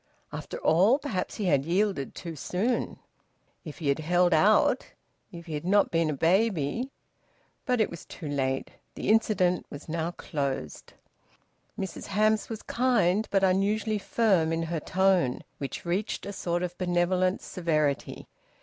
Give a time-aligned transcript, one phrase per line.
[0.33, 2.97] After all perhaps he had yielded too soon!
[3.63, 4.93] If he had held out...
[5.31, 6.89] If he had not been a baby!...
[7.67, 8.71] But it was too late.
[8.95, 10.93] The incident was now closed.
[11.77, 16.75] Mrs Hamps was kind, but unusually firm in her tone; which reached a sort of
[16.79, 18.27] benevolent severity.